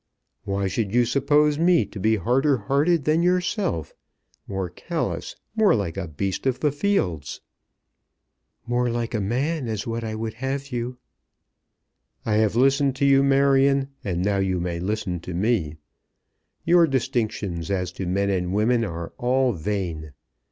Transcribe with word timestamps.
"Why 0.45 0.67
should 0.67 0.95
you 0.95 1.05
suppose 1.05 1.59
me 1.59 1.85
to 1.85 1.99
be 1.99 2.15
harder 2.15 2.57
hearted 2.57 3.03
than 3.05 3.21
yourself, 3.21 3.93
more 4.47 4.67
callous, 4.67 5.35
more 5.55 5.75
like 5.75 5.95
a 5.95 6.07
beast 6.07 6.47
of 6.47 6.59
the 6.59 6.71
fields?" 6.71 7.39
"More 8.65 8.89
like 8.89 9.13
a 9.13 9.21
man 9.21 9.67
is 9.67 9.85
what 9.85 10.03
I 10.03 10.15
would 10.15 10.33
have 10.41 10.71
you." 10.71 10.97
"I 12.25 12.37
have 12.37 12.55
listened 12.55 12.95
to 12.95 13.05
you, 13.05 13.21
Marion, 13.21 13.89
and 14.03 14.23
now 14.25 14.37
you 14.39 14.59
may 14.59 14.79
listen 14.79 15.19
to 15.19 15.35
me. 15.35 15.75
Your 16.65 16.87
distinctions 16.87 17.69
as 17.69 17.91
to 17.91 18.07
men 18.07 18.31
and 18.31 18.53
women 18.55 18.83
are 18.83 19.13
all 19.19 19.53
vain. 19.53 20.13